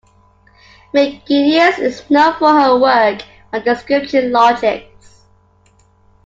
McGuinness 0.95 1.77
is 1.77 2.09
known 2.09 2.33
for 2.39 2.51
her 2.51 2.75
work 2.79 3.21
on 3.53 3.61
description 3.63 4.31
logics. 4.31 5.21